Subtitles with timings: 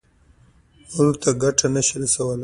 [0.93, 2.39] نورو ته ګټه نه شي رسولی.